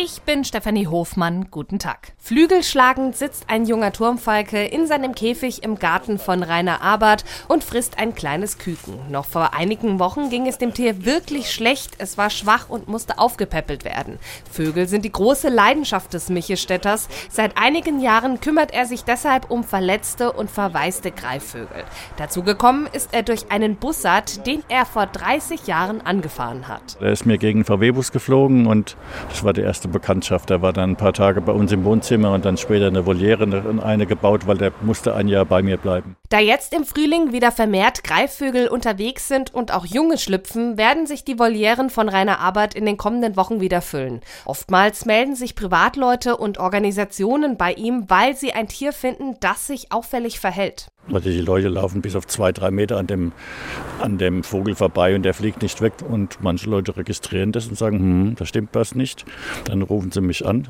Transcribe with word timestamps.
Ich 0.00 0.22
bin 0.22 0.44
Stefanie 0.44 0.86
Hofmann. 0.86 1.48
Guten 1.50 1.80
Tag. 1.80 2.12
Flügelschlagend 2.18 3.16
sitzt 3.16 3.46
ein 3.48 3.66
junger 3.66 3.92
Turmfalke 3.92 4.64
in 4.64 4.86
seinem 4.86 5.12
Käfig 5.12 5.64
im 5.64 5.76
Garten 5.76 6.20
von 6.20 6.44
Rainer 6.44 6.82
Abert 6.82 7.24
und 7.48 7.64
frisst 7.64 7.98
ein 7.98 8.14
kleines 8.14 8.58
Küken. 8.58 8.94
Noch 9.10 9.24
vor 9.24 9.54
einigen 9.54 9.98
Wochen 9.98 10.30
ging 10.30 10.46
es 10.46 10.56
dem 10.56 10.72
Tier 10.72 11.04
wirklich 11.04 11.50
schlecht. 11.50 11.96
Es 11.98 12.16
war 12.16 12.30
schwach 12.30 12.68
und 12.68 12.86
musste 12.86 13.18
aufgepäppelt 13.18 13.84
werden. 13.84 14.20
Vögel 14.48 14.86
sind 14.86 15.04
die 15.04 15.10
große 15.10 15.48
Leidenschaft 15.48 16.14
des 16.14 16.28
Michelstädters. 16.28 17.08
Seit 17.28 17.58
einigen 17.58 17.98
Jahren 17.98 18.40
kümmert 18.40 18.72
er 18.72 18.86
sich 18.86 19.02
deshalb 19.02 19.50
um 19.50 19.64
verletzte 19.64 20.30
und 20.30 20.48
verwaiste 20.48 21.10
Greifvögel. 21.10 21.82
Dazu 22.18 22.44
gekommen 22.44 22.88
ist 22.92 23.08
er 23.10 23.24
durch 23.24 23.50
einen 23.50 23.74
Bussard, 23.74 24.46
den 24.46 24.62
er 24.68 24.86
vor 24.86 25.06
30 25.06 25.66
Jahren 25.66 26.00
angefahren 26.02 26.68
hat. 26.68 26.98
Er 27.00 27.10
ist 27.10 27.26
mir 27.26 27.38
gegen 27.38 27.64
VW-Bus 27.64 28.12
geflogen 28.12 28.68
und 28.68 28.96
das 29.30 29.42
war 29.42 29.52
der 29.52 29.64
erste 29.64 29.87
erste 29.88 29.98
Bekanntschaft. 29.98 30.50
Er 30.50 30.62
war 30.62 30.72
dann 30.72 30.90
ein 30.90 30.96
paar 30.96 31.12
Tage 31.12 31.40
bei 31.40 31.52
uns 31.52 31.72
im 31.72 31.84
Wohnzimmer 31.84 32.32
und 32.32 32.44
dann 32.44 32.56
später 32.56 32.86
eine 32.86 33.06
Voliere 33.06 33.80
eine 33.82 34.06
gebaut, 34.06 34.46
weil 34.46 34.58
der 34.58 34.72
musste 34.82 35.14
ein 35.14 35.28
Jahr 35.28 35.44
bei 35.44 35.62
mir 35.62 35.76
bleiben. 35.76 36.16
Da 36.30 36.40
jetzt 36.40 36.74
im 36.74 36.84
Frühling 36.84 37.32
wieder 37.32 37.50
vermehrt 37.50 38.04
Greifvögel 38.04 38.68
unterwegs 38.68 39.28
sind 39.28 39.54
und 39.54 39.72
auch 39.72 39.86
Junge 39.86 40.18
schlüpfen, 40.18 40.76
werden 40.76 41.06
sich 41.06 41.24
die 41.24 41.38
Volieren 41.38 41.88
von 41.88 42.10
Rainer 42.10 42.38
Arbeit 42.38 42.74
in 42.74 42.84
den 42.84 42.98
kommenden 42.98 43.34
Wochen 43.34 43.62
wieder 43.62 43.80
füllen. 43.80 44.20
Oftmals 44.44 45.06
melden 45.06 45.36
sich 45.36 45.54
Privatleute 45.54 46.36
und 46.36 46.58
Organisationen 46.58 47.56
bei 47.56 47.72
ihm, 47.72 48.04
weil 48.08 48.36
sie 48.36 48.52
ein 48.52 48.68
Tier 48.68 48.92
finden, 48.92 49.36
das 49.40 49.66
sich 49.66 49.90
auffällig 49.90 50.38
verhält. 50.38 50.88
Die 51.08 51.40
Leute 51.40 51.68
laufen 51.68 52.02
bis 52.02 52.14
auf 52.14 52.26
zwei, 52.26 52.52
drei 52.52 52.70
Meter 52.70 52.98
an 52.98 53.06
dem, 53.06 53.32
an 53.98 54.18
dem 54.18 54.44
Vogel 54.44 54.74
vorbei 54.74 55.14
und 55.14 55.22
der 55.22 55.32
fliegt 55.32 55.62
nicht 55.62 55.80
weg. 55.80 55.94
Und 56.06 56.42
manche 56.42 56.68
Leute 56.68 56.94
registrieren 56.98 57.52
das 57.52 57.68
und 57.68 57.78
sagen, 57.78 57.98
hm, 58.00 58.34
da 58.36 58.44
stimmt 58.44 58.74
was 58.74 58.94
nicht. 58.94 59.24
Dann 59.64 59.80
rufen 59.80 60.12
sie 60.12 60.20
mich 60.20 60.44
an 60.44 60.68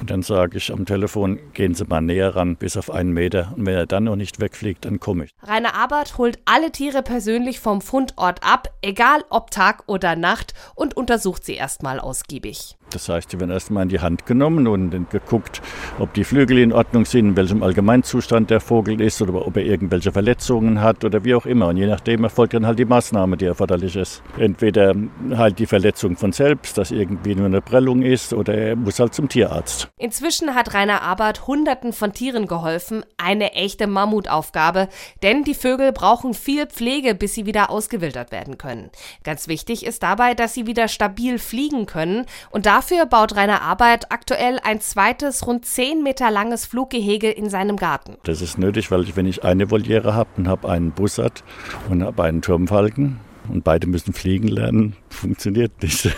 und 0.00 0.10
dann 0.10 0.22
sage 0.22 0.58
ich 0.58 0.72
am 0.72 0.86
Telefon, 0.86 1.38
gehen 1.52 1.74
Sie 1.74 1.84
mal 1.84 2.00
näher 2.00 2.36
ran, 2.36 2.56
bis 2.56 2.76
auf 2.76 2.90
einen 2.90 3.12
Meter. 3.12 3.52
Und 3.56 3.66
wenn 3.66 3.74
er 3.74 3.86
dann 3.86 4.04
noch 4.04 4.16
nicht 4.16 4.40
wegfliegt, 4.40 4.84
dann 4.84 5.00
komme 5.00 5.24
ich. 5.24 5.30
Rainer 5.42 5.74
Abert 5.74 6.18
holt 6.18 6.38
alle 6.44 6.72
Tiere 6.72 7.02
persönlich 7.02 7.60
vom 7.60 7.80
Fundort 7.80 8.42
ab, 8.42 8.68
egal 8.82 9.24
ob 9.30 9.50
Tag 9.50 9.84
oder 9.86 10.16
Nacht, 10.16 10.54
und 10.74 10.96
untersucht 10.96 11.44
sie 11.44 11.54
erstmal 11.54 12.00
ausgiebig. 12.00 12.76
Das 12.90 13.08
heißt, 13.08 13.30
sie 13.30 13.40
werden 13.40 13.50
erstmal 13.50 13.82
in 13.82 13.88
die 13.88 14.00
Hand 14.00 14.26
genommen 14.26 14.66
und 14.66 15.10
geguckt, 15.10 15.60
ob 15.98 16.14
die 16.14 16.24
Flügel 16.24 16.58
in 16.58 16.72
Ordnung 16.72 17.04
sind, 17.04 17.30
in 17.30 17.36
welchem 17.36 17.62
Allgemeinzustand 17.62 18.50
der 18.50 18.60
Vogel 18.60 19.00
ist 19.00 19.20
oder 19.20 19.46
ob 19.46 19.56
er 19.56 19.64
irgendwelche 19.64 20.12
Verletzungen 20.12 20.80
hat 20.80 21.04
oder 21.04 21.24
wie 21.24 21.34
auch 21.34 21.46
immer. 21.46 21.68
Und 21.68 21.76
je 21.76 21.86
nachdem 21.86 22.24
erfolgt 22.24 22.54
dann 22.54 22.66
halt 22.66 22.78
die 22.78 22.84
Maßnahme, 22.84 23.36
die 23.36 23.46
erforderlich 23.46 23.96
ist. 23.96 24.22
Entweder 24.38 24.94
halt 25.36 25.58
die 25.58 25.66
Verletzung 25.66 26.16
von 26.16 26.32
selbst, 26.32 26.78
dass 26.78 26.90
irgendwie 26.90 27.34
nur 27.34 27.46
eine 27.46 27.60
Prellung 27.60 28.02
ist, 28.02 28.32
oder 28.32 28.54
er 28.54 28.76
muss 28.76 29.00
halt 29.00 29.14
zum 29.14 29.28
Tierarzt. 29.28 29.88
Inzwischen 29.98 30.54
hat 30.54 30.74
Rainer 30.74 31.02
Abert 31.02 31.46
Hunderten 31.46 31.92
von 31.92 32.12
Tieren 32.12 32.46
geholfen. 32.46 33.04
Eine 33.16 33.52
echte 33.52 33.86
Mammutaufgabe, 33.86 34.88
denn 35.22 35.42
die 35.44 35.54
Vögel 35.54 35.92
brauchen 35.92 36.34
viel 36.34 36.66
Pflege, 36.66 37.14
bis 37.14 37.34
sie 37.34 37.46
wieder 37.46 37.70
ausgewildert 37.70 38.30
werden 38.30 38.58
können. 38.58 38.90
Ganz 39.24 39.48
wichtig 39.48 39.84
ist 39.84 40.02
dabei, 40.02 40.34
dass 40.34 40.54
sie 40.54 40.66
wieder 40.66 40.88
stabil 40.88 41.38
fliegen 41.38 41.86
können. 41.86 42.26
Und 42.50 42.66
dafür 42.76 43.06
baut 43.06 43.34
Rainer 43.36 43.62
Abert 43.62 44.12
aktuell 44.12 44.58
ein 44.62 44.82
zweites, 44.82 45.46
rund 45.46 45.64
10 45.64 46.02
Meter 46.02 46.30
langes 46.30 46.66
Fluggehege 46.66 47.30
in 47.30 47.48
seinem 47.48 47.76
Garten. 47.76 48.16
Das 48.24 48.42
ist 48.42 48.58
nötig, 48.58 48.90
weil 48.90 49.02
ich, 49.04 49.16
wenn 49.16 49.24
ich 49.24 49.44
eine 49.44 49.70
Voliere 49.70 50.12
habe 50.12 50.28
und 50.36 50.46
habe 50.46 50.68
einen 50.68 50.90
Bussard 50.90 51.42
und 51.88 52.02
habe 52.02 52.22
einen 52.24 52.42
Turmfalken, 52.42 53.18
und 53.48 53.62
beide 53.62 53.86
müssen 53.86 54.12
fliegen 54.12 54.48
lernen, 54.48 54.96
funktioniert 55.08 55.80
nicht. 55.80 56.10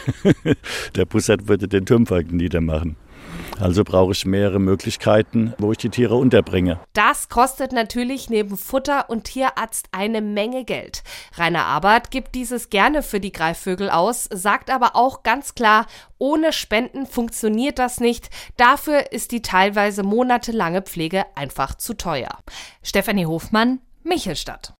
Der 0.97 1.05
Bussard 1.05 1.47
würde 1.47 1.69
den 1.69 1.85
Turmfalken 1.85 2.39
niedermachen. 2.39 2.97
Also 3.61 3.85
brauche 3.85 4.13
ich 4.13 4.25
mehrere 4.25 4.59
Möglichkeiten, 4.59 5.55
wo 5.59 5.73
ich 5.73 5.79
die 5.79 5.91
Tiere 5.91 6.15
unterbringe. 6.17 6.81
Das 6.93 7.29
kostet 7.29 7.73
natürlich 7.73 8.31
neben 8.31 8.57
Futter 8.57 9.11
und 9.11 9.25
Tierarzt 9.25 9.89
eine 9.93 10.21
Menge 10.21 10.65
Geld. 10.65 11.03
Rainer 11.37 11.67
Abert 11.67 12.11
gibt 12.11 12.35
dieses 12.35 12.71
gerne 12.71 13.03
für 13.03 13.21
die 13.21 13.33
Greifvögel 13.33 13.91
aus, 13.91 14.29
sagt 14.33 14.71
aber 14.71 14.95
auch 14.95 15.23
ganz 15.23 15.55
klar, 15.55 15.87
ohne 16.19 16.53
Spenden 16.53 17.07
funktioniert 17.07 17.79
das 17.79 18.01
nicht. 18.01 18.31
Dafür 18.57 19.13
ist 19.13 19.33
die 19.33 19.43
teilweise 19.43 20.03
monatelange 20.03 20.83
Pflege 20.83 21.25
einfach 21.35 21.75
zu 21.75 21.95
teuer. 21.95 22.39
Stefanie 22.83 23.27
Hofmann, 23.27 23.81
Michelstadt. 24.05 24.78